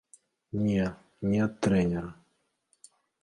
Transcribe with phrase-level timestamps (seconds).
[0.67, 0.85] Не,
[1.33, 2.09] не ад трэнера.